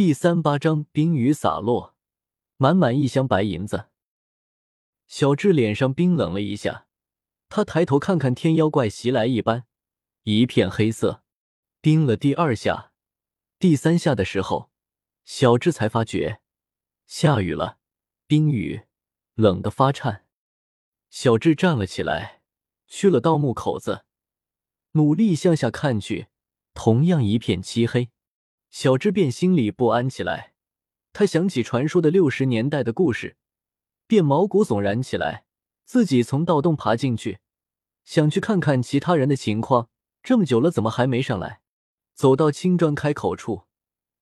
[0.00, 1.94] 第三八章冰雨洒落，
[2.56, 3.90] 满满一箱白银子。
[5.06, 6.86] 小智脸上冰冷了一下，
[7.50, 9.66] 他抬头看看天妖怪袭来一般，
[10.22, 11.22] 一片黑色。
[11.82, 12.92] 冰了第二下、
[13.58, 14.70] 第三下的时候，
[15.26, 16.40] 小智才发觉
[17.06, 17.76] 下雨了，
[18.26, 18.84] 冰雨
[19.34, 20.24] 冷得发颤。
[21.10, 22.40] 小智站了起来，
[22.86, 24.06] 去了盗墓口子，
[24.92, 26.28] 努力向下看去，
[26.72, 28.08] 同样一片漆黑。
[28.70, 30.54] 小智便心里不安起来，
[31.12, 33.36] 他想起传说的六十年代的故事，
[34.06, 35.44] 便毛骨悚然起来。
[35.84, 37.40] 自己从盗洞爬进去，
[38.04, 39.88] 想去看看其他人的情况，
[40.22, 41.62] 这么久了，怎么还没上来？
[42.14, 43.64] 走到青砖开口处，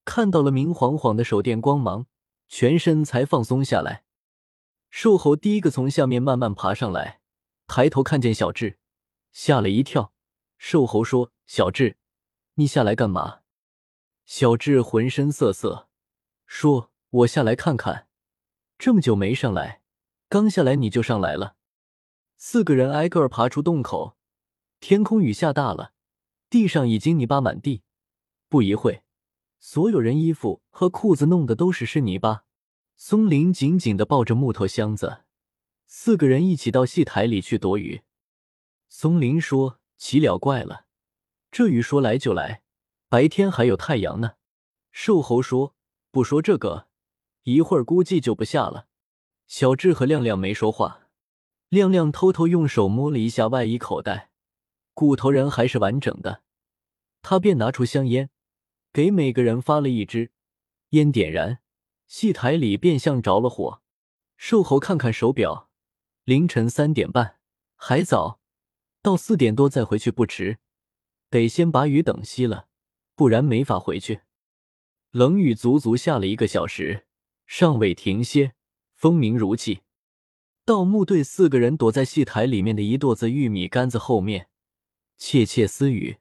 [0.07, 2.07] 看到了明晃晃的手电光芒，
[2.49, 4.05] 全身才放松下来。
[4.89, 7.21] 瘦猴第一个从下面慢慢爬上来，
[7.67, 8.79] 抬头看见小智，
[9.31, 10.15] 吓了一跳。
[10.57, 11.99] 瘦猴说：“小智，
[12.55, 13.41] 你下来干嘛？”
[14.29, 15.89] 小智浑身瑟瑟，
[16.45, 18.09] 说：“我下来看看，
[18.79, 19.81] 这么久没上来，
[20.29, 21.57] 刚下来你就上来了。”
[22.37, 24.19] 四个人挨个爬出洞口，
[24.81, 25.95] 天空雨下大了，
[26.51, 27.85] 地上已经泥巴满地。
[28.51, 29.03] 不一会，
[29.59, 32.45] 所有人衣服和裤子弄得都是湿泥巴。
[32.97, 35.25] 松林紧紧的抱着木头箱子，
[35.87, 38.03] 四个人一起到戏台里去躲雨。
[38.91, 40.85] 松林说：“奇了怪了，
[41.51, 42.63] 这雨说来就来。”
[43.11, 44.35] 白天还有太阳呢，
[44.91, 45.75] 瘦猴说
[46.13, 46.89] ：“不说这个，
[47.45, 48.87] 一会儿估计就不下了。”
[49.49, 51.09] 小智和亮亮没说话。
[51.71, 54.31] 亮亮偷偷用手摸了一下外衣口袋，
[54.93, 56.43] 骨头人还是完整的。
[57.23, 58.29] 他便拿出香烟，
[58.93, 60.33] 给每个人发了一支。
[60.91, 61.61] 烟点燃，
[62.07, 63.81] 戏台里便像着了火。
[64.37, 65.71] 瘦猴看看手表，
[66.25, 67.39] 凌晨三点半，
[67.75, 68.41] 还早，
[69.01, 70.59] 到四点多再回去不迟。
[71.31, 72.67] 得先把雨等熄了。
[73.19, 74.21] 不然没法回去。
[75.11, 77.09] 冷雨足足下了一个小时，
[77.49, 78.53] 尚未停歇，
[78.95, 79.81] 风鸣如泣。
[80.65, 84.49] 盗墓队四个人躲在戏台里面的一垛子玉米杆子后面，
[85.17, 86.19] 窃窃私语。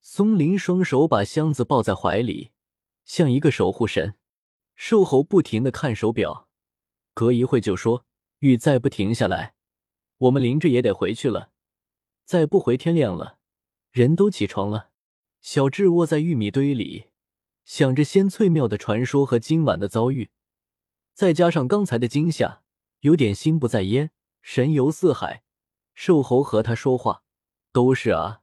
[0.00, 2.50] 松林双手把箱子抱在怀里，
[3.04, 4.16] 像一个守护神。
[4.74, 6.48] 瘦猴不停的看手表，
[7.14, 8.04] 隔一会就说
[8.40, 9.54] ：“雨再不停下来，
[10.18, 11.52] 我们淋着也得回去了。
[12.24, 13.38] 再不回，天亮了，
[13.92, 14.88] 人都起床了。”
[15.42, 17.08] 小智窝在玉米堆里，
[17.64, 20.30] 想着仙翠庙的传说和今晚的遭遇，
[21.12, 22.62] 再加上刚才的惊吓，
[23.00, 25.42] 有点心不在焉，神游四海。
[25.94, 27.24] 瘦猴和他说话，
[27.72, 28.42] 都是啊，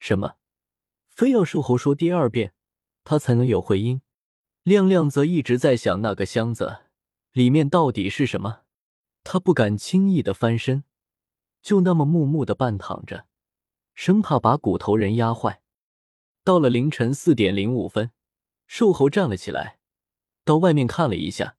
[0.00, 0.34] 什么，
[1.08, 2.52] 非要瘦猴说第二遍，
[3.04, 4.02] 他才能有回音。
[4.64, 6.80] 亮亮则一直在想那个箱子
[7.30, 8.62] 里面到底是什么，
[9.22, 10.82] 他不敢轻易的翻身，
[11.62, 13.26] 就那么木木的半躺着，
[13.94, 15.61] 生怕把骨头人压坏。
[16.44, 18.10] 到了凌晨四点零五分，
[18.66, 19.78] 瘦猴站了起来，
[20.44, 21.56] 到外面看了一下，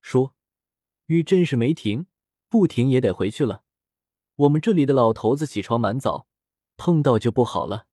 [0.00, 0.34] 说
[1.06, 2.06] ：“雨真是没停，
[2.48, 3.62] 不停也得回去了。
[4.34, 6.26] 我们这里的老头子起床蛮早，
[6.76, 7.86] 碰到就不好了。”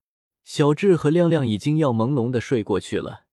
[0.44, 3.26] 小智和亮亮已经要朦胧的睡过去了，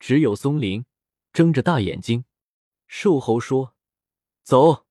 [0.00, 0.86] 只有松林
[1.32, 2.24] 睁着大眼睛。
[2.86, 3.74] 瘦猴说
[4.42, 4.86] ：“走，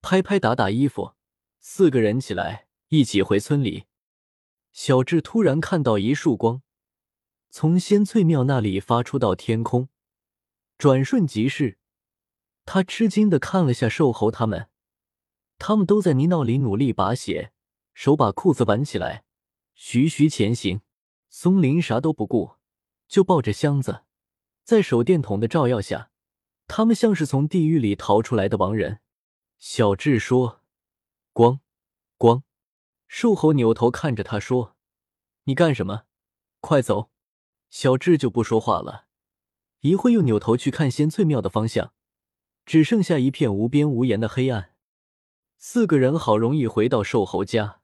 [0.00, 1.14] 拍拍打打衣服，
[1.58, 3.84] 四个人起来一起回村里。”
[4.72, 6.62] 小智突然看到一束光。
[7.50, 9.88] 从仙翠庙那里发出到天空，
[10.78, 11.78] 转瞬即逝。
[12.64, 14.68] 他吃惊的看了下瘦猴他们，
[15.58, 17.52] 他们都在泥淖里努力拔血，
[17.92, 19.24] 手把裤子挽起来，
[19.74, 20.82] 徐徐前行。
[21.28, 22.52] 松林啥都不顾，
[23.06, 24.02] 就抱着箱子，
[24.64, 26.10] 在手电筒的照耀下，
[26.66, 29.00] 他们像是从地狱里逃出来的亡人。
[29.58, 30.62] 小智说
[31.32, 31.60] ：“光，
[32.16, 32.42] 光。”
[33.06, 34.76] 瘦猴扭头看着他说
[35.44, 36.04] ：“你干什么？
[36.60, 37.10] 快走！”
[37.70, 39.06] 小智就不说话了，
[39.80, 41.92] 一会又扭头去看仙翠庙的方向，
[42.66, 44.74] 只剩下一片无边无沿的黑暗。
[45.56, 47.80] 四个人好容易回到瘦猴家，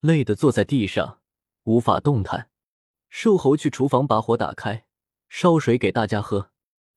[0.00, 1.20] 累得坐在地上
[1.64, 2.50] 无法动弹。
[3.10, 4.86] 瘦猴去厨房把火打开，
[5.28, 6.50] 烧水给大家喝。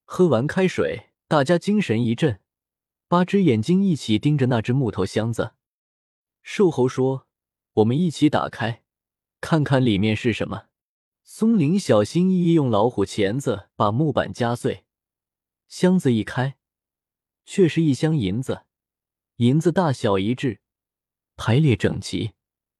[0.06, 2.40] 喝完开水，大家精神一振，
[3.08, 5.52] 八只眼睛一起盯着那只木头箱子。
[6.42, 7.28] 瘦猴说
[7.74, 8.84] ：“我们一起打开，
[9.42, 10.68] 看看里面是什么。”
[11.32, 14.84] 松林小心翼翼用老虎钳子把木板夹碎，
[15.68, 16.58] 箱子一开，
[17.46, 18.66] 却是一箱银子，
[19.36, 20.60] 银子大小一致，
[21.36, 22.34] 排列整齐，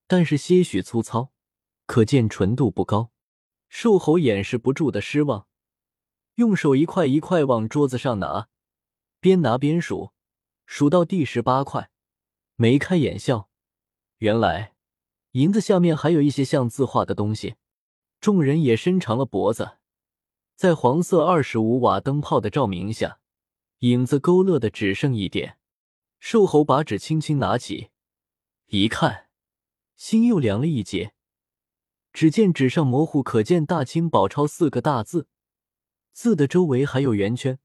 [0.08, 1.32] 但是些许粗糙，
[1.86, 3.12] 可见纯度不高。
[3.70, 5.48] 瘦猴掩饰不住的失望，
[6.36, 8.50] 用手一块一块往桌子上拿，
[9.20, 10.12] 边拿边数，
[10.66, 11.92] 数到第十八块，
[12.56, 13.52] 眉开眼笑，
[14.18, 14.74] 原来
[15.34, 17.54] 银子下面还有一些像字画的东西。
[18.20, 19.78] 众人也伸长了脖子，
[20.56, 23.20] 在黄色二十五瓦灯泡的照明下，
[23.80, 25.58] 影子勾勒的只剩一点。
[26.20, 27.92] 瘦猴把纸轻轻拿起，
[28.68, 29.30] 一看，
[29.96, 31.14] 心又凉了一截。
[32.12, 35.28] 只见纸上模糊可见“大清宝钞”四个大字，
[36.12, 37.60] 字的周围还有圆圈，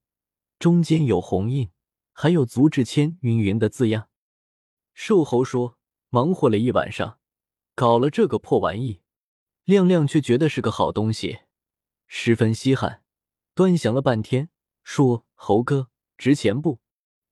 [0.61, 1.71] 中间有红印，
[2.13, 4.09] 还有足智千云云的字样。
[4.93, 5.79] 瘦猴说
[6.11, 7.19] ：“忙活了一晚上，
[7.75, 9.01] 搞了这个破玩意。”
[9.65, 11.41] 亮亮却觉得是个好东西。
[12.07, 13.03] 十分稀罕，
[13.55, 14.51] 端详了半天，
[14.83, 16.81] 说：“猴哥，值钱不？”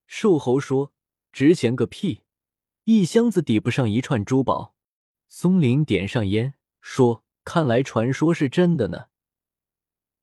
[0.06, 0.92] 瘦猴说
[1.30, 2.22] ：“值钱个屁！
[2.84, 4.74] 一箱子抵不上一串珠宝。”
[5.28, 9.08] 松林点上烟，说：“看来传说是真的呢。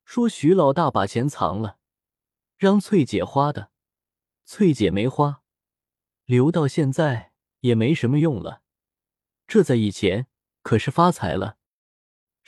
[0.04, 1.78] 说徐老大把钱藏了，
[2.58, 3.72] 让翠姐花的，
[4.46, 5.44] 翠姐没花，
[6.26, 8.64] 留到现在也没什么用了。
[9.48, 10.28] 这在以前
[10.64, 11.58] 可是发财了。”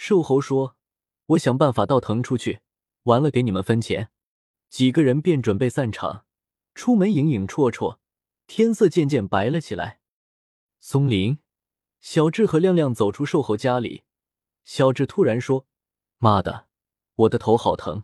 [0.04, 0.78] 瘦猴说。
[1.28, 2.62] 我想办法倒腾出去，
[3.04, 4.10] 完了给你们分钱。
[4.68, 6.26] 几个人便准备散场，
[6.74, 8.00] 出门影影绰绰，
[8.48, 10.00] 天色渐渐白了起来。
[10.80, 11.38] 松林、
[12.00, 14.02] 小智和亮亮走出瘦猴家里，
[14.64, 15.68] 小智突然说
[16.18, 16.66] ：“妈的，
[17.14, 18.04] 我的头好疼。”